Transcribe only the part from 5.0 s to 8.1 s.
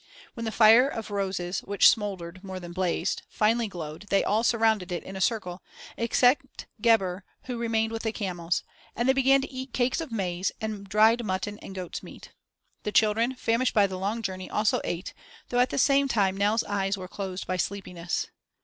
in a circle, except Gebhr who remained with